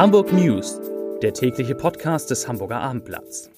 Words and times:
Hamburg 0.00 0.32
News, 0.32 0.80
der 1.20 1.34
tägliche 1.34 1.74
Podcast 1.74 2.30
des 2.30 2.48
Hamburger 2.48 2.80
Abendblatts. 2.80 3.50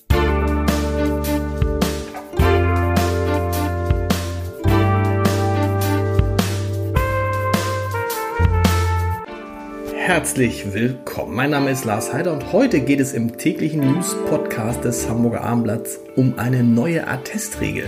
Herzlich 9.94 10.74
willkommen. 10.74 11.36
Mein 11.36 11.50
Name 11.50 11.70
ist 11.70 11.84
Lars 11.84 12.12
Heider 12.12 12.32
und 12.32 12.52
heute 12.52 12.80
geht 12.80 12.98
es 12.98 13.12
im 13.12 13.38
täglichen 13.38 13.92
News-Podcast 13.92 14.82
des 14.82 15.08
Hamburger 15.08 15.42
Abendblatts 15.42 16.00
um 16.16 16.40
eine 16.40 16.64
neue 16.64 17.06
Attestregel 17.06 17.86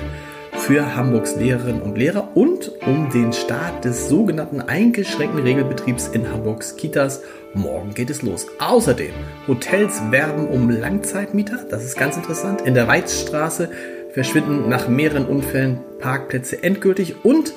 für 0.67 0.97
Hamburgs 0.97 1.37
Lehrerinnen 1.37 1.83
und 1.83 1.99
Lehrer 1.99 2.35
und 2.35 2.73
um 2.87 3.11
den 3.11 3.35
Start 3.35 3.85
des 3.85 4.09
sogenannten 4.09 4.63
eingeschränkten 4.63 5.43
Regelbetriebs 5.43 6.09
in 6.09 6.33
Hamburgs 6.33 6.77
Kitas. 6.77 7.23
Morgen 7.53 7.93
geht 7.93 8.09
es 8.09 8.23
los. 8.23 8.47
Außerdem, 8.59 9.13
Hotels 9.47 10.01
werben 10.11 10.49
um 10.49 10.71
Langzeitmieter, 10.71 11.67
das 11.69 11.85
ist 11.85 11.99
ganz 11.99 12.17
interessant. 12.17 12.63
In 12.63 12.73
der 12.73 12.89
Weizstraße 12.89 13.69
verschwinden 14.15 14.71
nach 14.71 14.89
mehreren 14.89 15.27
Unfällen 15.27 15.81
Parkplätze 15.99 16.63
endgültig 16.63 17.27
und 17.27 17.53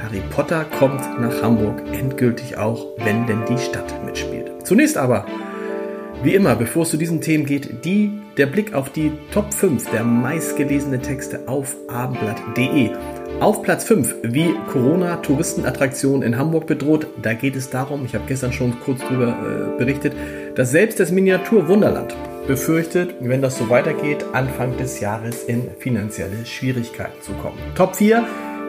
Harry 0.00 0.22
Potter 0.30 0.64
kommt 0.78 1.00
nach 1.20 1.42
Hamburg 1.42 1.82
endgültig 1.92 2.56
auch, 2.56 2.86
wenn 2.98 3.26
denn 3.26 3.42
die 3.48 3.58
Stadt 3.58 3.92
mitspielt. 4.04 4.52
Zunächst 4.62 4.96
aber 4.96 5.26
wie 6.22 6.36
immer, 6.36 6.54
bevor 6.54 6.84
es 6.84 6.90
zu 6.90 6.98
diesen 6.98 7.20
Themen 7.20 7.46
geht, 7.46 7.84
die, 7.84 8.12
der 8.36 8.46
Blick 8.46 8.74
auf 8.74 8.90
die 8.90 9.12
Top 9.32 9.52
5 9.52 9.90
der 9.90 10.04
meistgelesenen 10.04 11.02
Texte 11.02 11.46
auf 11.46 11.76
abendblatt.de. 11.88 12.90
Auf 13.40 13.62
Platz 13.62 13.84
5, 13.84 14.16
wie 14.22 14.54
Corona-Touristenattraktion 14.70 16.22
in 16.22 16.38
Hamburg 16.38 16.66
bedroht. 16.66 17.06
Da 17.20 17.34
geht 17.34 17.56
es 17.56 17.70
darum, 17.70 18.04
ich 18.04 18.14
habe 18.14 18.24
gestern 18.26 18.52
schon 18.52 18.78
kurz 18.80 19.00
darüber 19.00 19.28
äh, 19.28 19.78
berichtet, 19.78 20.14
dass 20.54 20.70
selbst 20.70 21.00
das 21.00 21.10
Miniatur-Wunderland 21.10 22.14
befürchtet, 22.46 23.14
wenn 23.20 23.42
das 23.42 23.58
so 23.58 23.70
weitergeht, 23.70 24.24
Anfang 24.32 24.76
des 24.76 25.00
Jahres 25.00 25.44
in 25.44 25.70
finanzielle 25.78 26.46
Schwierigkeiten 26.46 27.20
zu 27.22 27.32
kommen. 27.32 27.58
Top 27.74 27.96
4, 27.96 28.24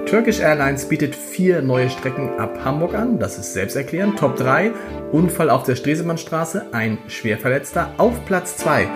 Turkish 0.06 0.40
Airlines 0.40 0.86
bietet 0.86 1.16
vier 1.16 1.62
neue 1.62 1.90
Strecken 1.90 2.40
ab 2.40 2.59
Hamburg 2.64 2.94
an, 2.94 3.20
das 3.20 3.38
ist 3.38 3.53
selbsterklärend. 3.53 4.20
Top 4.20 4.36
3, 4.36 4.72
Unfall 5.12 5.50
auf 5.50 5.64
der 5.64 5.75
Stresemannstraße, 5.75 6.68
ein 6.72 7.00
Schwerverletzter. 7.08 7.92
Auf 7.97 8.23
Platz 8.25 8.58
2, 8.58 8.88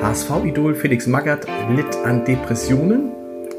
HSV-Idol 0.00 0.74
Felix 0.74 1.06
Magath 1.06 1.46
litt 1.70 1.96
an 2.04 2.24
Depressionen. 2.24 3.12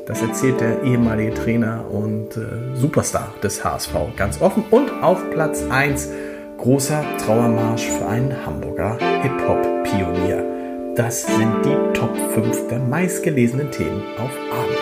Das 0.05 0.22
erzählt 0.22 0.61
der 0.61 0.83
ehemalige 0.83 1.33
Trainer 1.33 1.86
und 1.89 2.38
äh, 2.38 2.75
Superstar 2.75 3.33
des 3.41 3.64
HSV 3.64 3.94
ganz 4.16 4.41
offen. 4.41 4.63
Und 4.69 4.91
auf 5.02 5.30
Platz 5.31 5.63
1, 5.69 6.09
großer 6.58 7.03
Trauermarsch 7.17 7.88
für 7.88 8.06
einen 8.08 8.45
Hamburger 8.45 8.97
Hip-Hop-Pionier. 9.22 10.94
Das 10.95 11.25
sind 11.25 11.66
die 11.66 11.94
Top 11.94 12.16
5 12.33 12.67
der 12.67 12.80
meistgelesenen 12.80 13.72
Themen 13.72 14.03
auf 14.17 14.31
Abend. 14.52 14.78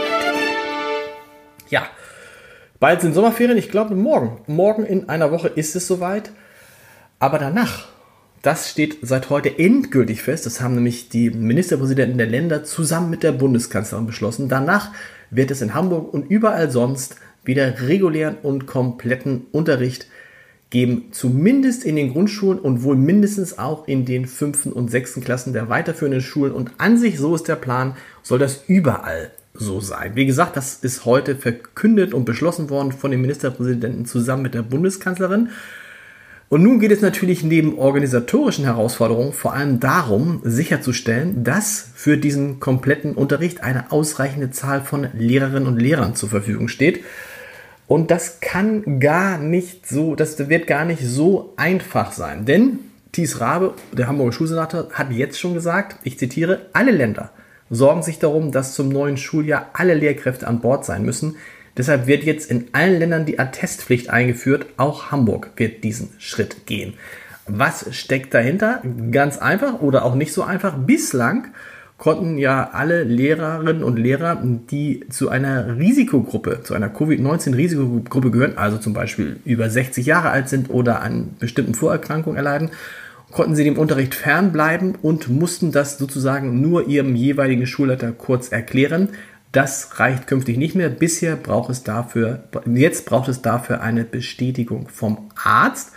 Ja, 1.69 1.83
Bald 2.79 2.99
sind 2.99 3.13
Sommerferien, 3.13 3.57
ich 3.57 3.71
glaube 3.71 3.95
morgen. 3.95 4.41
Morgen 4.47 4.83
in 4.83 5.07
einer 5.07 5.31
Woche 5.31 5.47
ist 5.47 5.73
es 5.77 5.87
soweit. 5.87 6.31
Aber 7.17 7.39
danach, 7.39 7.87
das 8.44 8.69
steht 8.69 8.97
seit 9.02 9.30
heute 9.30 9.58
endgültig 9.58 10.22
fest. 10.22 10.45
Das 10.45 10.59
haben 10.59 10.75
nämlich 10.75 11.08
die 11.08 11.30
Ministerpräsidenten 11.30 12.17
der 12.17 12.27
Länder 12.27 12.66
zusammen 12.66 13.09
mit 13.09 13.23
der 13.23 13.31
Bundeskanzlerin 13.31 14.05
beschlossen. 14.05 14.49
Danach 14.49 14.91
wird 15.31 15.49
es 15.49 15.61
in 15.61 15.73
Hamburg 15.73 16.13
und 16.13 16.30
überall 16.30 16.69
sonst 16.69 17.16
wieder 17.45 17.88
regulären 17.88 18.36
und 18.44 18.67
kompletten 18.67 19.45
Unterricht 19.53 20.08
geben, 20.69 21.05
zumindest 21.11 21.86
in 21.86 21.95
den 21.95 22.11
Grundschulen 22.11 22.59
und 22.59 22.83
wohl 22.83 22.97
mindestens 22.97 23.59
auch 23.59 23.88
in 23.88 24.03
den 24.03 24.25
fünften 24.25 24.73
und 24.73 24.91
sechsten 24.91 25.23
Klassen 25.23 25.53
der 25.53 25.69
weiterführenden 25.69 26.21
Schulen. 26.21 26.52
Und 26.52 26.71
an 26.80 26.98
sich, 26.98 27.17
so 27.20 27.36
ist 27.36 27.48
der 27.48 27.55
Plan, 27.55 27.95
soll 28.23 28.39
das 28.39 28.65
überall 28.67 29.31
so 29.54 29.80
sein. 29.80 30.15
Wie 30.15 30.25
gesagt, 30.25 30.58
das 30.58 30.80
ist 30.81 31.05
heute 31.05 31.37
verkündet 31.37 32.14
und 32.14 32.25
beschlossen 32.25 32.70
worden 32.70 32.92
von 32.92 33.11
dem 33.11 33.21
Ministerpräsidenten 33.21 34.05
zusammen 34.05 34.43
mit 34.43 34.54
der 34.54 34.64
Bundeskanzlerin. 34.64 35.49
Und 36.53 36.61
nun 36.61 36.80
geht 36.80 36.91
es 36.91 37.02
natürlich 37.02 37.43
neben 37.43 37.80
organisatorischen 37.80 38.65
Herausforderungen 38.65 39.33
vor 39.33 39.55
allem 39.55 39.80
darum, 39.80 40.39
sicherzustellen, 40.43 41.43
dass 41.43 41.89
für 41.95 42.15
diesen 42.15 42.59
kompletten 42.59 43.15
Unterricht 43.15 43.64
eine 43.64 43.91
ausreichende 43.91 44.52
Zahl 44.52 44.81
von 44.81 45.08
Lehrerinnen 45.13 45.65
und 45.65 45.81
Lehrern 45.81 46.15
zur 46.15 46.30
Verfügung 46.30 46.67
steht. 46.67 47.03
Und 47.87 48.11
das 48.11 48.39
kann 48.39 48.99
gar 48.99 49.39
nicht 49.39 49.87
so, 49.87 50.13
das 50.13 50.37
wird 50.47 50.67
gar 50.67 50.86
nicht 50.86 51.02
so 51.03 51.55
einfach 51.58 52.11
sein. 52.11 52.45
Denn 52.45 52.77
Thies 53.13 53.42
Rabe, 53.42 53.73
der 53.92 54.05
Hamburger 54.08 54.33
Schulsenator, 54.33 54.89
hat 54.93 55.09
jetzt 55.09 55.39
schon 55.39 55.55
gesagt, 55.55 55.95
ich 56.03 56.19
zitiere, 56.19 56.67
alle 56.71 56.92
Länder 56.92 57.31
sorgen 57.71 58.03
sich 58.03 58.19
darum, 58.19 58.52
dass 58.52 58.75
zum 58.75 58.89
neuen 58.89 59.17
Schuljahr 59.17 59.71
alle 59.73 59.95
Lehrkräfte 59.95 60.45
an 60.45 60.61
Bord 60.61 60.86
sein 60.86 61.03
müssen. 61.03 61.36
Deshalb 61.78 62.08
wird 62.08 62.23
jetzt 62.23 62.52
in 62.52 62.67
allen 62.73 63.00
Ländern 63.00 63.26
die 63.26 63.39
Attestpflicht 63.39 64.10
eingeführt. 64.10 64.67
Auch 64.78 65.11
Hamburg 65.11 65.52
wird 65.56 65.84
diesen 65.84 66.10
Schritt 66.20 66.66
gehen. 66.66 66.94
Was 67.48 67.94
steckt 67.95 68.34
dahinter? 68.34 68.82
Ganz 69.11 69.38
einfach 69.38 69.82
oder 69.82 70.06
auch 70.06 70.16
nicht 70.16 70.34
so 70.34 70.44
einfach. 70.44 70.78
Bislang 70.78 71.48
konnten 71.98 72.38
ja 72.38 72.70
alle 72.73 73.04
Lehrerinnen 73.04 73.84
und 73.84 73.98
Lehrer, 73.98 74.42
die 74.44 75.06
zu 75.10 75.30
einer 75.30 75.78
Risikogruppe, 75.78 76.61
zu 76.64 76.73
einer 76.73 76.89
Covid-19-Risikogruppe 76.89 78.32
gehören, 78.32 78.58
also 78.58 78.78
zum 78.78 78.94
Beispiel 78.94 79.40
über 79.45 79.70
60 79.70 80.05
Jahre 80.05 80.30
alt 80.30 80.50
sind 80.50 80.70
oder 80.70 81.02
an 81.02 81.36
bestimmten 81.40 81.76
Vorerkrankungen 81.76 82.38
erleiden, 82.38 82.72
konnten 83.32 83.55
sie 83.55 83.64
dem 83.64 83.78
Unterricht 83.78 84.16
fernbleiben 84.16 84.95
und 85.02 85.30
mussten 85.30 85.72
das 85.72 85.98
sozusagen 85.98 86.61
nur 86.61 86.88
ihrem 86.88 87.16
jeweiligen 87.16 87.66
Schulleiter 87.67 88.11
kurz 88.11 88.52
erklären. 88.52 89.10
Das 89.53 89.99
reicht 89.99 90.25
künftig 90.25 90.58
nicht 90.58 90.73
mehr. 90.73 90.89
Bisher 90.89 91.36
braucht 91.36 91.69
es 91.69 91.83
dafür, 91.83 92.43
jetzt 92.65 93.05
braucht 93.05 93.30
es 93.30 93.43
dafür 93.43 93.81
eine 93.81 94.03
Bestätigung 94.03 94.89
vom 94.89 95.30
Arzt. 95.41 95.93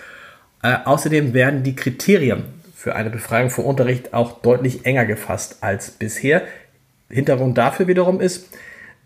Äh, 0.62 0.76
außerdem 0.84 1.32
werden 1.32 1.62
die 1.62 1.74
Kriterien 1.74 2.44
für 2.74 2.94
eine 2.94 3.08
Befreiung 3.08 3.48
vom 3.48 3.64
Unterricht 3.64 4.12
auch 4.12 4.42
deutlich 4.42 4.84
enger 4.84 5.06
gefasst 5.06 5.56
als 5.62 5.90
bisher. 5.90 6.42
Hintergrund 7.08 7.56
dafür 7.56 7.86
wiederum 7.86 8.20
ist, 8.20 8.50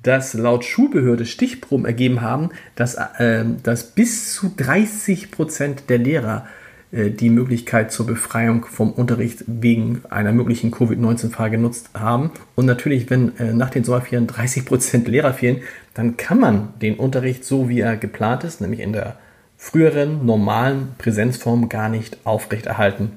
dass 0.03 0.34
laut 0.34 0.65
Schulbehörde 0.65 1.27
Stichproben 1.27 1.87
ergeben 1.87 2.21
haben, 2.21 2.50
dass, 2.75 2.97
äh, 2.97 3.44
dass 3.62 3.93
bis 3.93 4.34
zu 4.34 4.53
30 4.56 5.31
Prozent 5.31 5.84
der 5.91 5.99
Lehrer 5.99 6.47
die 6.93 7.31
Möglichkeit 7.31 7.93
zur 7.93 8.06
Befreiung 8.06 8.65
vom 8.65 8.93
Unterricht 8.93 9.45
wegen 9.47 10.03
einer 10.11 10.33
möglichen 10.33 10.73
Covid-19-Fall 10.73 11.51
genutzt 11.51 11.91
haben. 11.95 12.33
Und 12.56 12.67
natürlich, 12.67 13.11
wenn 13.11 13.37
äh, 13.39 13.53
nach 13.53 13.71
den 13.71 13.84
Sommerferien 13.84 14.27
30 14.27 14.65
Prozent 14.65 15.06
Lehrer 15.06 15.33
fehlen, 15.33 15.62
dann 15.95 16.17
kann 16.17 16.41
man 16.41 16.69
den 16.83 16.97
Unterricht 16.97 17.45
so, 17.45 17.69
wie 17.69 17.81
er 17.81 17.97
geplant 17.97 18.43
ist, 18.43 18.61
nämlich 18.61 18.81
in 18.81 18.93
der 18.93 19.17
früheren 19.56 20.27
normalen 20.27 20.89
Präsenzform 20.99 21.69
gar 21.69 21.89
nicht 21.89 22.19
aufrechterhalten. 22.25 23.12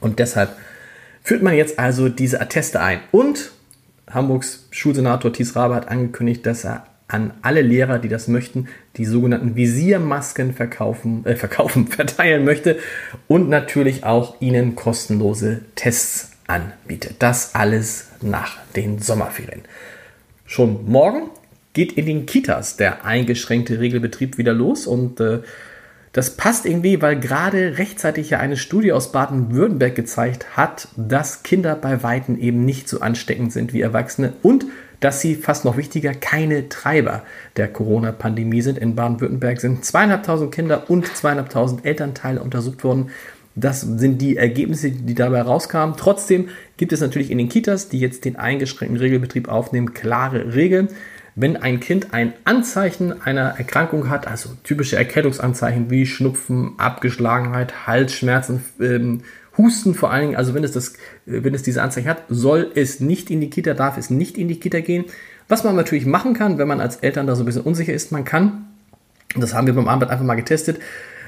Und 0.00 0.18
deshalb 0.18 0.56
führt 1.22 1.42
man 1.42 1.54
jetzt 1.54 1.78
also 1.78 2.08
diese 2.08 2.40
Atteste 2.40 2.80
ein. 2.80 3.00
Und 3.10 3.52
Hamburgs 4.10 4.66
Schulsenator 4.70 5.32
Thies 5.32 5.56
Rabe 5.56 5.74
hat 5.76 5.88
angekündigt, 5.88 6.44
dass 6.44 6.64
er 6.64 6.86
an 7.12 7.34
alle 7.42 7.60
Lehrer, 7.60 7.98
die 7.98 8.08
das 8.08 8.26
möchten, 8.26 8.68
die 8.96 9.04
sogenannten 9.04 9.54
Visiermasken 9.54 10.54
verkaufen, 10.54 11.24
äh, 11.26 11.36
verkaufen, 11.36 11.86
verteilen 11.88 12.44
möchte 12.44 12.78
und 13.28 13.48
natürlich 13.48 14.04
auch 14.04 14.40
ihnen 14.40 14.76
kostenlose 14.76 15.60
Tests 15.74 16.30
anbietet. 16.46 17.16
Das 17.18 17.54
alles 17.54 18.08
nach 18.22 18.58
den 18.74 18.98
Sommerferien. 18.98 19.62
Schon 20.46 20.86
morgen 20.86 21.30
geht 21.74 21.92
in 21.92 22.06
den 22.06 22.26
Kitas 22.26 22.76
der 22.76 23.04
eingeschränkte 23.04 23.78
Regelbetrieb 23.80 24.38
wieder 24.38 24.52
los 24.52 24.86
und 24.86 25.20
äh, 25.20 25.40
das 26.12 26.36
passt 26.36 26.66
irgendwie, 26.66 27.00
weil 27.00 27.18
gerade 27.18 27.78
rechtzeitig 27.78 28.30
ja 28.30 28.38
eine 28.38 28.58
Studie 28.58 28.92
aus 28.92 29.12
Baden-Württemberg 29.12 29.94
gezeigt 29.94 30.56
hat, 30.56 30.88
dass 30.96 31.42
Kinder 31.42 31.74
bei 31.74 32.02
Weitem 32.02 32.38
eben 32.38 32.66
nicht 32.66 32.86
so 32.88 33.00
ansteckend 33.00 33.52
sind 33.52 33.72
wie 33.72 33.80
Erwachsene 33.80 34.34
und 34.42 34.66
dass 35.02 35.20
sie 35.20 35.34
fast 35.34 35.64
noch 35.64 35.76
wichtiger 35.76 36.14
keine 36.14 36.68
Treiber 36.68 37.24
der 37.56 37.68
Corona-Pandemie 37.68 38.62
sind. 38.62 38.78
In 38.78 38.94
Baden-Württemberg 38.94 39.60
sind 39.60 39.84
zweieinhalbtausend 39.84 40.54
Kinder 40.54 40.88
und 40.88 41.06
zweieinhalbtausend 41.06 41.84
Elternteile 41.84 42.40
untersucht 42.40 42.84
worden. 42.84 43.10
Das 43.56 43.80
sind 43.80 44.22
die 44.22 44.36
Ergebnisse, 44.36 44.92
die 44.92 45.14
dabei 45.14 45.42
rauskamen. 45.42 45.96
Trotzdem 45.98 46.48
gibt 46.76 46.92
es 46.92 47.00
natürlich 47.00 47.30
in 47.30 47.38
den 47.38 47.48
Kitas, 47.48 47.88
die 47.88 47.98
jetzt 47.98 48.24
den 48.24 48.36
eingeschränkten 48.36 48.98
Regelbetrieb 48.98 49.48
aufnehmen, 49.48 49.92
klare 49.92 50.54
Regeln. 50.54 50.88
Wenn 51.34 51.56
ein 51.56 51.80
Kind 51.80 52.14
ein 52.14 52.34
Anzeichen 52.44 53.22
einer 53.22 53.58
Erkrankung 53.58 54.08
hat, 54.08 54.28
also 54.28 54.50
typische 54.62 54.96
Erkältungsanzeichen 54.96 55.90
wie 55.90 56.06
Schnupfen, 56.06 56.74
Abgeschlagenheit, 56.78 57.86
Halsschmerzen, 57.86 58.64
ähm, 58.80 59.22
Husten 59.58 59.94
vor 59.94 60.10
allen 60.10 60.22
Dingen, 60.22 60.36
also 60.36 60.54
wenn 60.54 60.64
es, 60.64 60.72
das, 60.72 60.94
wenn 61.26 61.54
es 61.54 61.62
diese 61.62 61.82
Anzeichen 61.82 62.08
hat, 62.08 62.24
soll 62.28 62.70
es 62.74 63.00
nicht 63.00 63.30
in 63.30 63.40
die 63.40 63.50
Kita, 63.50 63.74
darf 63.74 63.98
es 63.98 64.10
nicht 64.10 64.38
in 64.38 64.48
die 64.48 64.58
Kita 64.58 64.80
gehen. 64.80 65.04
Was 65.48 65.64
man 65.64 65.76
natürlich 65.76 66.06
machen 66.06 66.34
kann, 66.34 66.58
wenn 66.58 66.68
man 66.68 66.80
als 66.80 66.96
Eltern 66.96 67.26
da 67.26 67.36
so 67.36 67.42
ein 67.42 67.46
bisschen 67.46 67.62
unsicher 67.62 67.92
ist, 67.92 68.12
man 68.12 68.24
kann, 68.24 68.66
das 69.36 69.54
haben 69.54 69.66
wir 69.66 69.74
beim 69.74 69.88
Abend 69.88 70.10
einfach 70.10 70.24
mal 70.24 70.34
getestet, 70.34 70.78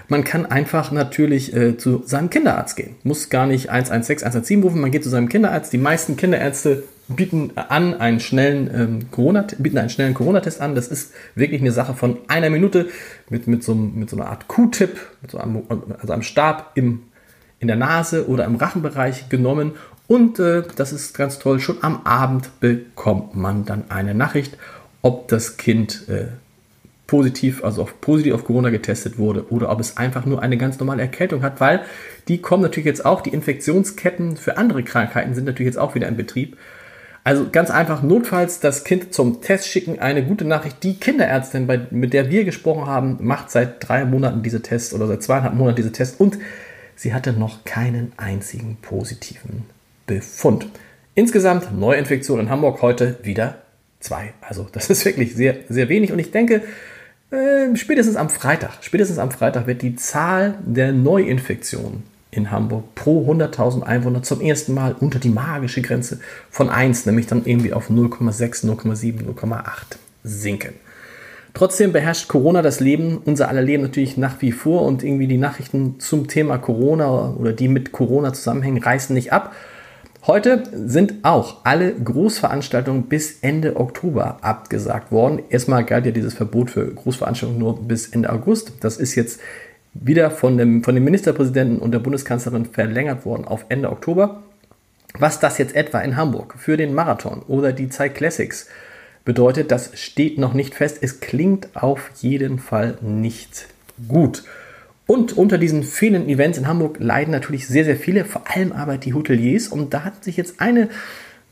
Man 0.09 0.25
kann 0.25 0.45
einfach 0.47 0.93
natürlich 0.93 1.55
äh, 1.57 1.79
zu 1.79 2.03
seinem 2.05 2.29
Kinderarzt 2.29 2.77
gehen. 2.77 2.97
Muss 3.05 3.31
gar 3.31 3.47
nicht 3.47 3.71
116, 3.71 4.27
117 4.27 4.63
rufen. 4.63 4.81
Man 4.81 4.91
geht 4.91 5.03
zu 5.03 5.09
seinem 5.09 5.29
Kinderarzt. 5.29 5.73
Die 5.73 5.79
meisten 5.79 6.17
Kinderärzte 6.17 6.85
bieten 7.09 7.53
an 7.55 7.95
einen 7.95 8.21
schnellen 8.21 8.71
ähm, 8.75 9.11
Corona, 9.11 9.47
bieten 9.59 9.79
einen 9.79 9.91
schnellen 9.91 10.15
Corona-Test 10.15 10.61
an. 10.61 10.75
Das 10.75 10.89
ist 10.89 11.13
wirklich 11.35 11.61
eine 11.61 11.73
Sache 11.73 11.95
von 11.95 12.19
einer 12.29 12.51
Minute 12.51 12.89
mit, 13.31 13.47
mit, 13.47 13.63
so, 13.63 13.75
mit 13.75 14.11
so 14.11 14.17
einer 14.17 14.27
Art 14.27 14.47
Q-Tip, 14.49 14.99
so 15.31 15.39
also 15.39 16.13
einem 16.13 16.23
Stab 16.23 16.73
im, 16.75 17.05
in 17.65 17.69
der 17.69 17.77
Nase 17.77 18.29
oder 18.29 18.45
im 18.45 18.57
Rachenbereich 18.57 19.31
genommen. 19.31 19.73
Und 20.07 20.39
äh, 20.39 20.65
das 20.77 20.93
ist 20.93 21.17
ganz 21.17 21.39
toll. 21.39 21.61
Schon 21.61 21.79
am 21.81 22.03
Abend 22.05 22.61
bekommt 22.61 23.35
man 23.35 23.65
dann 23.65 23.85
eine 23.89 24.15
Nachricht, 24.15 24.59
ob 25.01 25.29
das 25.29 25.57
Kind 25.57 26.07
äh, 26.11 26.27
positiv, 27.07 27.65
also 27.65 27.83
auf, 27.83 28.03
positiv 28.03 28.35
auf 28.35 28.45
Corona 28.45 28.69
getestet 28.69 29.17
wurde 29.19 29.51
oder 29.51 29.71
ob 29.71 29.81
es 29.81 29.97
einfach 29.97 30.27
nur 30.27 30.43
eine 30.43 30.59
ganz 30.59 30.79
normale 30.79 31.01
Erkältung 31.01 31.43
hat, 31.43 31.59
weil 31.59 31.81
die 32.29 32.39
kommen 32.43 32.63
natürlich 32.63 32.87
jetzt 32.87 33.07
auch, 33.07 33.23
die 33.23 33.31
Infektionsketten 33.31 34.37
für 34.37 34.59
andere 34.59 34.83
Krankheiten 34.83 35.35
sind 35.35 35.47
natürlich 35.47 35.69
jetzt 35.69 35.79
auch 35.79 35.95
wieder 35.95 36.09
in 36.09 36.19
Betrieb. 36.19 36.59
Also 37.27 37.47
ganz 37.51 37.71
einfach, 37.71 38.03
notfalls 38.03 38.61
das 38.61 38.85
Kind 38.85 39.15
zum 39.15 39.41
Test 39.41 39.69
schicken. 39.69 39.99
Eine 39.99 40.23
gute 40.23 40.45
Nachricht, 40.45 40.83
die 40.83 41.01
Kinderärztin, 41.01 41.67
bei, 41.67 41.81
mit 41.91 42.13
der 42.13 42.31
wir 42.31 42.45
gesprochen 42.45 42.87
haben, 42.87 43.17
macht 43.23 43.51
seit 43.51 43.89
drei 43.89 44.05
Monaten 44.05 44.43
diese 44.43 44.61
Tests 44.61 44.93
oder 44.93 45.07
seit 45.07 45.23
zweieinhalb 45.23 45.55
Monaten 45.55 45.77
diese 45.77 45.93
Tests 45.93 46.21
und 46.21 46.37
sie 46.97 47.15
hatte 47.15 47.33
noch 47.33 47.65
keinen 47.65 48.13
einzigen 48.17 48.77
positiven 48.81 49.67
Befund. 50.07 50.67
Insgesamt 51.15 51.77
Neuinfektionen 51.79 52.47
in 52.47 52.51
Hamburg 52.51 52.83
heute 52.83 53.19
wieder 53.23 53.63
zwei. 54.01 54.33
Also 54.41 54.67
das 54.73 54.91
ist 54.91 55.05
wirklich 55.05 55.35
sehr, 55.35 55.57
sehr 55.69 55.89
wenig 55.89 56.13
und 56.13 56.19
ich 56.19 56.31
denke, 56.31 56.63
äh, 57.31 57.75
spätestens 57.77 58.17
am 58.17 58.31
Freitag, 58.31 58.79
spätestens 58.83 59.19
am 59.19 59.31
Freitag 59.31 59.67
wird 59.67 59.83
die 59.83 59.97
Zahl 59.97 60.59
der 60.65 60.93
Neuinfektionen 60.93 62.03
in 62.31 62.51
Hamburg 62.51 62.95
pro 62.95 63.31
100.000 63.31 63.83
Einwohner 63.83 64.23
zum 64.23 64.41
ersten 64.41 64.75
Mal 64.75 64.95
unter 64.99 65.19
die 65.19 65.29
magische 65.29 65.83
Grenze 65.83 66.21
von 66.51 66.69
1, 66.69 67.07
nämlich 67.07 67.27
dann 67.27 67.45
irgendwie 67.45 67.73
auf 67.73 67.91
0,6, 67.91 68.67
0,7, 68.67 69.25
0,8 69.25 69.65
sinken. 70.25 70.75
Trotzdem 71.55 71.93
beherrscht 71.93 72.27
Corona 72.27 72.63
das 72.63 72.81
Leben, 72.81 73.19
unser 73.25 73.49
aller 73.49 73.63
Leben 73.63 73.85
natürlich 73.85 74.17
nach 74.17 74.43
wie 74.43 74.51
vor 74.51 74.83
und 74.83 75.05
irgendwie 75.05 75.29
die 75.29 75.39
Nachrichten 75.39 76.01
zum 76.01 76.27
Thema 76.27 76.59
Corona 76.59 77.33
oder 77.39 77.53
die 77.53 77.69
mit 77.69 77.93
Corona 77.93 78.33
zusammenhängen, 78.33 78.83
reißen 78.83 79.15
nicht 79.15 79.33
ab. 79.33 79.55
Heute 80.27 80.65
sind 80.73 81.15
auch 81.23 81.65
alle 81.65 81.93
Großveranstaltungen 81.95 83.05
bis 83.05 83.39
Ende 83.41 83.77
Oktober 83.77 84.39
abgesagt 84.41 85.13
worden. 85.13 85.43
Erstmal 85.49 85.85
galt 85.85 86.07
ja 86.07 86.13
dieses 86.13 86.35
Verbot 86.35 86.73
für 86.73 86.87
Großveranstaltungen 86.87 87.61
nur 87.61 87.81
bis 87.87 88.09
Ende 88.09 88.31
August. 88.31 88.73
Das 88.81 88.97
ist 88.97 89.15
jetzt 89.15 89.39
wieder 89.93 90.33
von 90.33 90.59
dem, 90.59 90.83
von 90.83 90.97
dem 90.97 91.05
Ministerpräsidenten 91.05 91.79
und 91.79 91.93
der 91.93 92.01
Bundeskanzlerin 92.01 92.65
verlängert 92.65 93.25
worden 93.25 93.45
auf 93.45 93.67
Ende 93.69 93.93
Oktober. 93.93 94.43
Was 95.17 95.39
das 95.39 95.59
jetzt 95.59 95.77
etwa 95.77 96.01
in 96.01 96.17
Hamburg 96.17 96.57
für 96.59 96.77
den 96.77 96.95
Marathon 96.95 97.43
oder 97.47 97.73
die 97.73 97.91
Zeit 97.91 98.17
Classics 98.17 98.67
bedeutet, 99.25 99.71
das 99.71 99.91
steht 99.95 100.39
noch 100.39 100.55
nicht 100.55 100.75
fest. 100.75 100.99
Es 101.01 101.21
klingt 101.21 101.69
auf 101.75 102.11
jeden 102.21 102.59
Fall 102.59 102.99
nicht 103.01 103.67
gut. 104.09 104.45
Und 105.07 105.37
unter 105.37 105.59
diesen 105.59 105.83
vielen 105.83 106.29
Events 106.29 106.59
in 106.59 106.67
Hamburg 106.67 106.97
leiden 106.99 107.33
natürlich 107.33 107.67
sehr, 107.67 107.85
sehr 107.85 107.97
viele, 107.97 108.25
vor 108.25 108.45
allem 108.51 108.73
aber 108.73 108.97
die 108.97 109.13
Hoteliers. 109.13 109.69
Und 109.69 109.93
da 109.93 110.05
hat 110.05 110.25
sich 110.25 110.37
jetzt 110.37 110.61
eine 110.61 110.89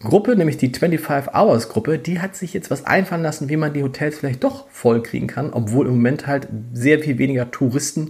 Gruppe, 0.00 0.36
nämlich 0.36 0.56
die 0.56 0.70
25 0.70 1.32
Hours 1.34 1.68
Gruppe, 1.68 1.98
die 1.98 2.20
hat 2.20 2.34
sich 2.34 2.54
jetzt 2.54 2.70
was 2.70 2.86
einfallen 2.86 3.22
lassen, 3.22 3.48
wie 3.48 3.56
man 3.56 3.72
die 3.72 3.82
Hotels 3.82 4.18
vielleicht 4.18 4.42
doch 4.42 4.68
voll 4.70 5.02
kriegen 5.02 5.26
kann, 5.26 5.52
obwohl 5.52 5.86
im 5.86 5.94
Moment 5.94 6.26
halt 6.26 6.48
sehr 6.72 6.98
viel 6.98 7.18
weniger 7.18 7.50
Touristen 7.50 8.08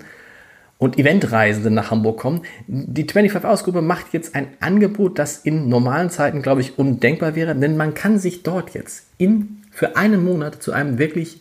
und 0.83 0.99
Eventreisende 0.99 1.71
nach 1.71 1.93
Hamburg 1.93 2.19
kommen. 2.19 2.41
Die 2.67 3.05
25 3.05 3.49
Hours 3.49 3.63
Gruppe 3.63 3.83
macht 3.83 4.07
jetzt 4.13 4.35
ein 4.35 4.49
Angebot, 4.59 5.17
das 5.17 5.39
in 5.39 5.69
normalen 5.69 6.11
Zeiten, 6.11 6.43
glaube 6.43 6.61
ich, 6.61 6.77
undenkbar 6.77 7.37
wäre, 7.37 7.55
denn 7.55 7.77
man 7.77 7.95
kann 7.95 8.19
sich 8.19 8.43
dort 8.43 8.75
jetzt 8.75 9.05
in, 9.17 9.63
für 9.71 9.97
einen 9.97 10.25
Monat 10.25 10.61
zu 10.61 10.73
einem 10.73 10.99
wirklich 10.99 11.41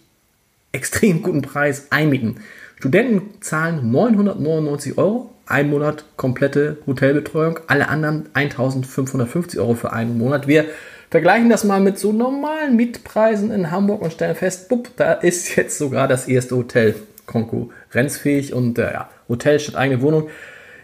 extrem 0.74 1.24
guten 1.24 1.42
Preis 1.42 1.88
einmieten. 1.90 2.36
Studenten 2.78 3.42
zahlen 3.42 3.92
999 3.92 5.00
Euro, 5.00 5.32
ein 5.48 5.72
Monat 5.72 6.06
komplette 6.18 6.78
Hotelbetreuung, 6.86 7.60
alle 7.66 7.90
anderen 7.90 8.30
1550 8.34 9.60
Euro 9.60 9.74
für 9.74 9.92
einen 9.92 10.20
Monat. 10.20 10.48
Wir 10.48 10.66
vergleichen 11.10 11.50
das 11.50 11.64
mal 11.64 11.80
mit 11.80 11.98
so 11.98 12.14
normalen 12.14 12.76
Mietpreisen 12.76 13.50
in 13.50 13.72
Hamburg 13.72 14.04
und 14.04 14.14
stellen 14.14 14.36
fest, 14.36 14.70
bupp, 14.70 14.92
da 14.98 15.14
ist 15.14 15.56
jetzt 15.56 15.80
sogar 15.80 16.08
das 16.08 16.28
erste 16.28 16.56
Hotel 16.56 16.94
konkurrenzfähig 17.26 18.54
und 18.54 18.78
äh, 18.78 18.94
ja, 18.94 19.10
Hotel 19.32 19.60
statt 19.60 19.76
eigene 19.76 20.02
Wohnung. 20.02 20.30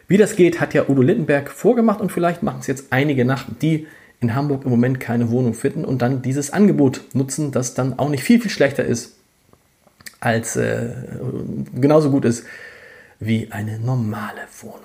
Wie 0.07 0.17
das 0.17 0.35
geht, 0.35 0.59
hat 0.59 0.73
ja 0.73 0.87
Udo 0.87 1.01
Littenberg 1.01 1.51
vorgemacht 1.51 2.01
und 2.01 2.11
vielleicht 2.11 2.41
machen 2.41 2.59
es 2.61 2.67
jetzt 2.67 2.87
einige 2.91 3.25
nach, 3.25 3.45
die 3.61 3.87
in 4.19 4.33
Hamburg 4.33 4.63
im 4.63 4.71
Moment 4.71 4.99
keine 4.99 5.29
Wohnung 5.29 5.53
finden 5.53 5.85
und 5.85 6.01
dann 6.01 6.21
dieses 6.21 6.51
Angebot 6.51 7.01
nutzen, 7.13 7.51
das 7.51 7.73
dann 7.73 7.99
auch 7.99 8.09
nicht 8.09 8.23
viel, 8.23 8.41
viel 8.41 8.49
schlechter 8.49 8.83
ist, 8.83 9.15
als 10.19 10.55
äh, 10.55 10.89
genauso 11.75 12.09
gut 12.09 12.25
ist 12.25 12.45
wie 13.19 13.51
eine 13.51 13.79
normale 13.79 14.41
Wohnung. 14.61 14.81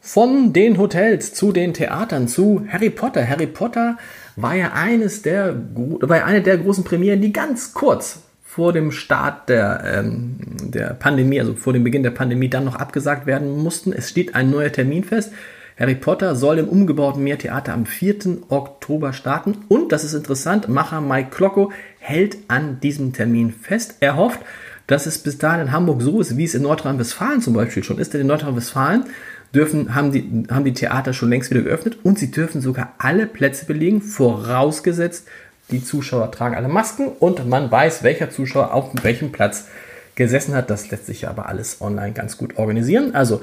Von 0.00 0.52
den 0.52 0.76
Hotels 0.76 1.32
zu 1.32 1.52
den 1.52 1.72
Theatern 1.72 2.28
zu 2.28 2.66
Harry 2.68 2.90
Potter. 2.90 3.26
Harry 3.26 3.46
Potter 3.46 3.96
war 4.36 4.54
ja 4.54 4.72
eines 4.74 5.22
der, 5.22 5.56
war 5.74 6.18
ja 6.18 6.24
eine 6.26 6.42
der 6.42 6.58
großen 6.58 6.84
Premieren, 6.84 7.22
die 7.22 7.32
ganz 7.32 7.72
kurz 7.72 8.20
vor 8.54 8.72
dem 8.72 8.92
Start 8.92 9.48
der, 9.48 9.82
ähm, 9.84 10.36
der 10.62 10.94
Pandemie, 10.94 11.40
also 11.40 11.54
vor 11.54 11.72
dem 11.72 11.82
Beginn 11.82 12.04
der 12.04 12.12
Pandemie, 12.12 12.48
dann 12.48 12.64
noch 12.64 12.76
abgesagt 12.76 13.26
werden 13.26 13.50
mussten. 13.50 13.92
Es 13.92 14.10
steht 14.10 14.36
ein 14.36 14.48
neuer 14.48 14.70
Termin 14.70 15.02
fest. 15.02 15.32
Harry 15.76 15.96
Potter 15.96 16.36
soll 16.36 16.60
im 16.60 16.68
umgebauten 16.68 17.24
Meertheater 17.24 17.72
am 17.72 17.84
4. 17.84 18.42
Oktober 18.50 19.12
starten. 19.12 19.56
Und, 19.66 19.90
das 19.90 20.04
ist 20.04 20.14
interessant, 20.14 20.68
Macher 20.68 21.00
Mike 21.00 21.30
Klocko 21.30 21.72
hält 21.98 22.36
an 22.46 22.78
diesem 22.78 23.12
Termin 23.12 23.50
fest. 23.50 23.96
Er 23.98 24.14
hofft, 24.14 24.38
dass 24.86 25.06
es 25.06 25.18
bis 25.18 25.36
dahin 25.36 25.62
in 25.62 25.72
Hamburg 25.72 26.00
so 26.00 26.20
ist, 26.20 26.36
wie 26.36 26.44
es 26.44 26.54
in 26.54 26.62
Nordrhein-Westfalen 26.62 27.40
zum 27.40 27.54
Beispiel 27.54 27.82
schon 27.82 27.98
ist. 27.98 28.14
Denn 28.14 28.20
in 28.20 28.28
Nordrhein-Westfalen 28.28 29.06
dürfen, 29.52 29.96
haben, 29.96 30.12
die, 30.12 30.44
haben 30.48 30.64
die 30.64 30.74
Theater 30.74 31.12
schon 31.12 31.30
längst 31.30 31.50
wieder 31.50 31.62
geöffnet 31.62 31.98
und 32.04 32.20
sie 32.20 32.30
dürfen 32.30 32.60
sogar 32.60 32.94
alle 32.98 33.26
Plätze 33.26 33.66
belegen, 33.66 34.00
vorausgesetzt, 34.00 35.26
die 35.70 35.82
Zuschauer 35.82 36.30
tragen 36.30 36.54
alle 36.54 36.68
Masken 36.68 37.08
und 37.08 37.48
man 37.48 37.70
weiß, 37.70 38.02
welcher 38.02 38.30
Zuschauer 38.30 38.72
auf 38.72 38.90
welchem 39.02 39.32
Platz 39.32 39.66
gesessen 40.14 40.54
hat. 40.54 40.70
Das 40.70 40.90
lässt 40.90 41.06
sich 41.06 41.28
aber 41.28 41.48
alles 41.48 41.80
online 41.80 42.12
ganz 42.12 42.36
gut 42.36 42.58
organisieren. 42.58 43.14
Also 43.14 43.40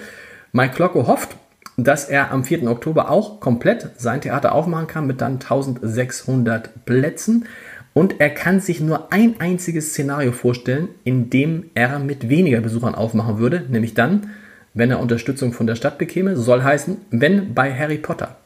Mike 0.51 0.75
Glocko 0.75 1.07
hofft, 1.07 1.35
dass 1.77 2.05
er 2.05 2.31
am 2.31 2.43
4. 2.43 2.69
Oktober 2.69 3.09
auch 3.09 3.39
komplett 3.39 3.89
sein 3.97 4.21
Theater 4.21 4.53
aufmachen 4.53 4.87
kann 4.87 5.07
mit 5.07 5.21
dann 5.21 5.33
1600 5.33 6.85
Plätzen. 6.85 7.45
Und 7.93 8.19
er 8.19 8.29
kann 8.29 8.61
sich 8.61 8.79
nur 8.79 9.11
ein 9.11 9.35
einziges 9.39 9.89
Szenario 9.89 10.31
vorstellen, 10.31 10.89
in 11.03 11.29
dem 11.29 11.65
er 11.73 11.99
mit 11.99 12.29
weniger 12.29 12.61
Besuchern 12.61 12.95
aufmachen 12.95 13.37
würde, 13.37 13.65
nämlich 13.67 13.93
dann, 13.93 14.29
wenn 14.73 14.91
er 14.91 15.01
Unterstützung 15.01 15.51
von 15.51 15.67
der 15.67 15.75
Stadt 15.75 15.97
bekäme, 15.97 16.37
soll 16.37 16.63
heißen, 16.63 16.97
wenn 17.09 17.53
bei 17.53 17.73
Harry 17.73 17.97
Potter 17.97 18.37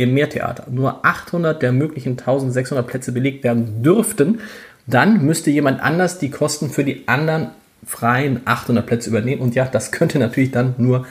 im 0.00 0.14
Meertheater 0.14 0.66
nur 0.70 1.04
800 1.04 1.60
der 1.60 1.72
möglichen 1.72 2.12
1600 2.12 2.86
Plätze 2.86 3.12
belegt 3.12 3.44
werden 3.44 3.82
dürften, 3.82 4.40
dann 4.86 5.24
müsste 5.24 5.50
jemand 5.50 5.82
anders 5.82 6.18
die 6.18 6.30
Kosten 6.30 6.70
für 6.70 6.84
die 6.84 7.06
anderen 7.06 7.48
freien 7.84 8.40
800 8.46 8.86
Plätze 8.86 9.10
übernehmen. 9.10 9.42
Und 9.42 9.54
ja, 9.54 9.66
das 9.66 9.92
könnte 9.92 10.18
natürlich 10.18 10.50
dann 10.52 10.74
nur 10.78 11.06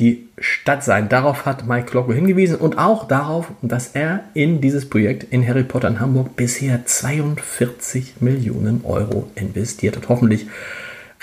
die 0.00 0.28
Stadt 0.38 0.82
sein. 0.82 1.08
Darauf 1.08 1.46
hat 1.46 1.66
Mike 1.66 1.90
Glocko 1.90 2.12
hingewiesen 2.12 2.56
und 2.56 2.78
auch 2.78 3.06
darauf, 3.06 3.52
dass 3.62 3.88
er 3.88 4.24
in 4.34 4.60
dieses 4.60 4.88
Projekt 4.88 5.24
in 5.30 5.46
Harry 5.46 5.62
Potter 5.62 5.88
in 5.88 6.00
Hamburg 6.00 6.34
bisher 6.34 6.84
42 6.84 8.20
Millionen 8.20 8.84
Euro 8.84 9.30
investiert 9.36 9.96
hat. 9.96 10.08
Hoffentlich 10.08 10.46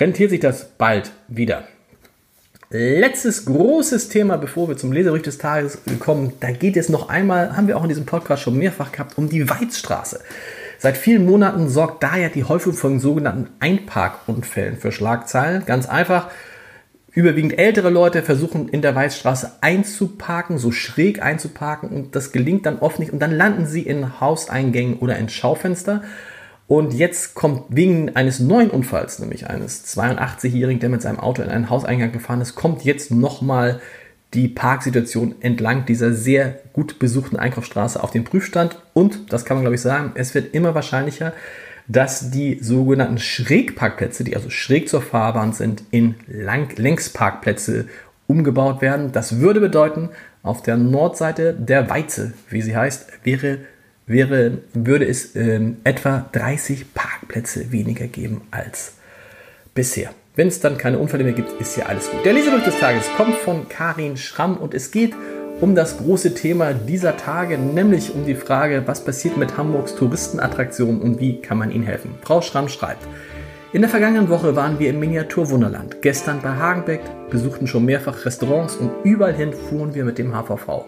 rentiert 0.00 0.30
sich 0.30 0.40
das 0.40 0.70
bald 0.70 1.10
wieder. 1.28 1.64
Letztes 2.70 3.46
großes 3.46 4.10
Thema, 4.10 4.36
bevor 4.36 4.68
wir 4.68 4.76
zum 4.76 4.92
Leserbrief 4.92 5.22
des 5.22 5.38
Tages 5.38 5.78
kommen, 6.00 6.34
da 6.40 6.50
geht 6.50 6.76
es 6.76 6.90
noch 6.90 7.08
einmal, 7.08 7.56
haben 7.56 7.66
wir 7.66 7.78
auch 7.78 7.82
in 7.82 7.88
diesem 7.88 8.04
Podcast 8.04 8.42
schon 8.42 8.58
mehrfach 8.58 8.92
gehabt, 8.92 9.16
um 9.16 9.30
die 9.30 9.48
Weizstraße. 9.48 10.20
Seit 10.78 10.98
vielen 10.98 11.24
Monaten 11.24 11.70
sorgt 11.70 12.02
da 12.02 12.16
ja 12.18 12.28
die 12.28 12.44
Häufung 12.44 12.74
von 12.74 13.00
sogenannten 13.00 13.48
Einparkunfällen 13.58 14.76
für 14.76 14.92
Schlagzeilen. 14.92 15.64
Ganz 15.64 15.88
einfach, 15.88 16.28
überwiegend 17.10 17.58
ältere 17.58 17.88
Leute 17.88 18.22
versuchen 18.22 18.68
in 18.68 18.82
der 18.82 18.94
Weißstraße 18.94 19.50
einzuparken, 19.62 20.58
so 20.58 20.70
schräg 20.70 21.22
einzuparken 21.22 21.88
und 21.88 22.14
das 22.14 22.32
gelingt 22.32 22.66
dann 22.66 22.80
oft 22.80 22.98
nicht 22.98 23.14
und 23.14 23.20
dann 23.20 23.32
landen 23.32 23.64
sie 23.64 23.82
in 23.82 24.20
Hauseingängen 24.20 24.98
oder 24.98 25.16
in 25.16 25.30
Schaufenster. 25.30 26.02
Und 26.68 26.92
jetzt 26.92 27.34
kommt 27.34 27.64
wegen 27.70 28.14
eines 28.14 28.40
neuen 28.40 28.70
Unfalls, 28.70 29.18
nämlich 29.18 29.48
eines 29.48 29.86
82-Jährigen, 29.96 30.80
der 30.80 30.90
mit 30.90 31.00
seinem 31.00 31.18
Auto 31.18 31.42
in 31.42 31.48
einen 31.48 31.70
Hauseingang 31.70 32.12
gefahren 32.12 32.42
ist, 32.42 32.54
kommt 32.54 32.84
jetzt 32.84 33.10
nochmal 33.10 33.80
die 34.34 34.48
Parksituation 34.48 35.36
entlang 35.40 35.86
dieser 35.86 36.12
sehr 36.12 36.60
gut 36.74 36.98
besuchten 36.98 37.38
Einkaufsstraße 37.38 38.02
auf 38.02 38.10
den 38.10 38.24
Prüfstand. 38.24 38.78
Und, 38.92 39.32
das 39.32 39.46
kann 39.46 39.56
man 39.56 39.64
glaube 39.64 39.76
ich 39.76 39.80
sagen, 39.80 40.12
es 40.14 40.34
wird 40.34 40.54
immer 40.54 40.74
wahrscheinlicher, 40.74 41.32
dass 41.88 42.30
die 42.30 42.58
sogenannten 42.60 43.16
Schrägparkplätze, 43.16 44.22
die 44.22 44.36
also 44.36 44.50
schräg 44.50 44.90
zur 44.90 45.00
Fahrbahn 45.00 45.54
sind, 45.54 45.82
in 45.90 46.16
Lang 46.26 46.76
Längsparkplätze 46.76 47.86
umgebaut 48.26 48.82
werden. 48.82 49.10
Das 49.12 49.40
würde 49.40 49.60
bedeuten, 49.60 50.10
auf 50.42 50.62
der 50.62 50.76
Nordseite 50.76 51.54
der 51.54 51.88
Weize, 51.88 52.34
wie 52.50 52.60
sie 52.60 52.76
heißt, 52.76 53.08
wäre, 53.24 53.60
wäre, 54.08 54.58
würde 54.74 55.06
es 55.06 55.36
ähm, 55.36 55.76
etwa 55.84 56.28
30 56.32 56.94
Parkplätze 56.94 57.70
weniger 57.70 58.06
geben 58.06 58.42
als 58.50 58.94
bisher. 59.74 60.10
Wenn 60.34 60.48
es 60.48 60.60
dann 60.60 60.78
keine 60.78 60.98
Unfälle 60.98 61.24
mehr 61.24 61.32
gibt, 61.32 61.60
ist 61.60 61.76
ja 61.76 61.86
alles 61.86 62.10
gut. 62.10 62.24
Der 62.24 62.32
Leserbrief 62.32 62.64
des 62.64 62.78
Tages 62.78 63.08
kommt 63.16 63.34
von 63.36 63.68
Karin 63.68 64.16
Schramm 64.16 64.56
und 64.56 64.74
es 64.74 64.90
geht 64.90 65.14
um 65.60 65.74
das 65.74 65.98
große 65.98 66.34
Thema 66.34 66.72
dieser 66.72 67.16
Tage, 67.16 67.58
nämlich 67.58 68.14
um 68.14 68.24
die 68.24 68.36
Frage, 68.36 68.84
was 68.86 69.04
passiert 69.04 69.36
mit 69.36 69.56
Hamburgs 69.56 69.96
Touristenattraktionen 69.96 71.00
und 71.00 71.20
wie 71.20 71.40
kann 71.40 71.58
man 71.58 71.72
ihnen 71.72 71.84
helfen. 71.84 72.14
Frau 72.22 72.40
Schramm 72.40 72.68
schreibt, 72.68 73.04
in 73.72 73.82
der 73.82 73.90
vergangenen 73.90 74.28
Woche 74.30 74.56
waren 74.56 74.78
wir 74.78 74.88
im 74.90 75.00
Miniaturwunderland, 75.00 76.00
gestern 76.00 76.40
bei 76.40 76.50
Hagenbeck, 76.50 77.00
besuchten 77.30 77.66
schon 77.66 77.84
mehrfach 77.84 78.24
Restaurants 78.24 78.76
und 78.76 78.90
überall 79.04 79.34
hin 79.34 79.52
fuhren 79.52 79.94
wir 79.94 80.04
mit 80.04 80.16
dem 80.18 80.32
HVV. 80.32 80.86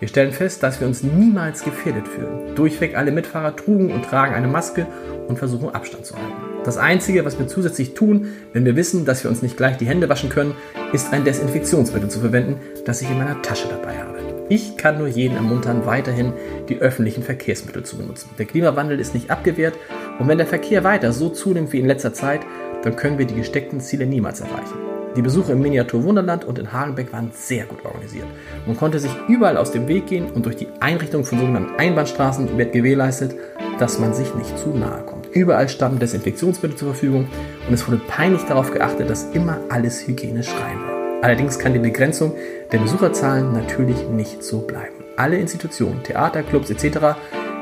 Wir 0.00 0.06
stellen 0.06 0.30
fest, 0.30 0.62
dass 0.62 0.80
wir 0.80 0.86
uns 0.86 1.02
niemals 1.02 1.64
gefährdet 1.64 2.06
fühlen. 2.06 2.54
Durchweg 2.54 2.96
alle 2.96 3.10
Mitfahrer 3.10 3.56
trugen 3.56 3.90
und 3.92 4.04
tragen 4.04 4.32
eine 4.32 4.46
Maske 4.46 4.86
und 5.26 5.38
versuchen 5.38 5.74
Abstand 5.74 6.06
zu 6.06 6.14
halten. 6.14 6.32
Das 6.64 6.76
Einzige, 6.76 7.24
was 7.24 7.38
wir 7.38 7.48
zusätzlich 7.48 7.94
tun, 7.94 8.28
wenn 8.52 8.64
wir 8.64 8.76
wissen, 8.76 9.04
dass 9.04 9.24
wir 9.24 9.30
uns 9.30 9.42
nicht 9.42 9.56
gleich 9.56 9.76
die 9.76 9.86
Hände 9.86 10.08
waschen 10.08 10.30
können, 10.30 10.54
ist 10.92 11.12
ein 11.12 11.24
Desinfektionsmittel 11.24 12.08
zu 12.08 12.20
verwenden, 12.20 12.60
das 12.84 13.02
ich 13.02 13.10
in 13.10 13.18
meiner 13.18 13.42
Tasche 13.42 13.66
dabei 13.68 13.96
habe. 13.98 14.18
Ich 14.48 14.76
kann 14.76 14.98
nur 14.98 15.08
jeden 15.08 15.36
ermuntern, 15.36 15.84
weiterhin 15.84 16.32
die 16.68 16.78
öffentlichen 16.78 17.24
Verkehrsmittel 17.24 17.82
zu 17.82 17.98
benutzen. 17.98 18.30
Der 18.38 18.46
Klimawandel 18.46 19.00
ist 19.00 19.14
nicht 19.14 19.30
abgewehrt 19.30 19.74
und 20.18 20.28
wenn 20.28 20.38
der 20.38 20.46
Verkehr 20.46 20.84
weiter 20.84 21.12
so 21.12 21.28
zunimmt 21.28 21.72
wie 21.72 21.80
in 21.80 21.86
letzter 21.86 22.14
Zeit, 22.14 22.40
dann 22.82 22.96
können 22.96 23.18
wir 23.18 23.26
die 23.26 23.34
gesteckten 23.34 23.80
Ziele 23.80 24.06
niemals 24.06 24.40
erreichen. 24.40 24.87
Die 25.16 25.22
Besuche 25.22 25.52
im 25.52 25.62
Miniatur 25.62 26.04
Wunderland 26.04 26.44
und 26.44 26.58
in 26.58 26.72
Hagenbeck 26.72 27.12
waren 27.12 27.30
sehr 27.32 27.64
gut 27.64 27.84
organisiert. 27.84 28.26
Man 28.66 28.76
konnte 28.76 28.98
sich 28.98 29.10
überall 29.28 29.56
aus 29.56 29.72
dem 29.72 29.88
Weg 29.88 30.06
gehen 30.06 30.30
und 30.30 30.46
durch 30.46 30.56
die 30.56 30.68
Einrichtung 30.80 31.24
von 31.24 31.38
sogenannten 31.38 31.74
Einbahnstraßen 31.76 32.56
wird 32.56 32.72
gewährleistet, 32.72 33.34
dass 33.78 33.98
man 33.98 34.12
sich 34.12 34.34
nicht 34.34 34.56
zu 34.58 34.70
nahe 34.70 35.02
kommt. 35.04 35.26
Überall 35.32 35.68
standen 35.68 35.98
Desinfektionsmittel 35.98 36.76
zur 36.76 36.92
Verfügung 36.92 37.28
und 37.66 37.74
es 37.74 37.86
wurde 37.86 38.00
peinlich 38.06 38.42
darauf 38.42 38.70
geachtet, 38.70 39.10
dass 39.10 39.30
immer 39.32 39.58
alles 39.70 40.06
hygienisch 40.06 40.50
rein 40.50 40.78
war. 40.86 41.22
Allerdings 41.22 41.58
kann 41.58 41.72
die 41.72 41.80
Begrenzung 41.80 42.34
der 42.70 42.78
Besucherzahlen 42.78 43.52
natürlich 43.52 44.08
nicht 44.08 44.44
so 44.44 44.60
bleiben. 44.60 44.94
Alle 45.16 45.38
Institutionen, 45.38 46.02
Theater, 46.04 46.44
Clubs 46.44 46.70
etc. 46.70 47.16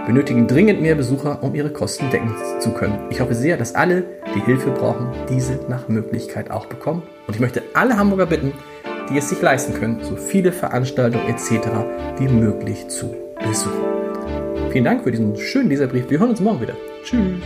benötigen 0.06 0.46
dringend 0.46 0.82
mehr 0.82 0.94
Besucher, 0.94 1.42
um 1.42 1.54
ihre 1.54 1.70
Kosten 1.70 2.10
decken 2.10 2.34
zu 2.60 2.72
können. 2.72 2.98
Ich 3.08 3.20
hoffe 3.20 3.34
sehr, 3.34 3.56
dass 3.56 3.74
alle, 3.74 4.04
die 4.34 4.40
Hilfe 4.40 4.70
brauchen, 4.70 5.08
diese 5.30 5.58
nach 5.70 5.88
Möglichkeit 5.88 6.50
auch 6.50 6.66
bekommen. 6.66 7.02
Und 7.26 7.34
ich 7.34 7.40
möchte 7.40 7.62
alle 7.74 7.96
Hamburger 7.96 8.26
bitten, 8.26 8.52
die 9.10 9.18
es 9.18 9.28
sich 9.28 9.40
leisten 9.40 9.74
können, 9.74 10.02
so 10.02 10.16
viele 10.16 10.52
Veranstaltungen 10.52 11.28
etc. 11.28 11.68
wie 12.18 12.28
möglich 12.28 12.88
zu 12.88 13.14
besuchen. 13.42 14.70
Vielen 14.70 14.84
Dank 14.84 15.04
für 15.04 15.10
diesen 15.10 15.36
schönen 15.36 15.70
Leserbrief. 15.70 16.10
Wir 16.10 16.18
hören 16.18 16.30
uns 16.30 16.40
morgen 16.40 16.60
wieder. 16.60 16.74
Tschüss. 17.02 17.40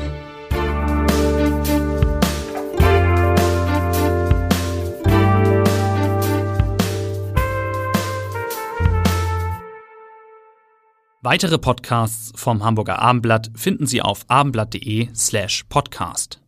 Weitere 11.22 11.58
Podcasts 11.58 12.32
vom 12.34 12.64
Hamburger 12.64 12.98
Abendblatt 12.98 13.50
finden 13.54 13.86
Sie 13.86 14.00
auf 14.00 14.24
abendblatt.de 14.28 15.10
slash 15.14 15.64
podcast. 15.68 16.40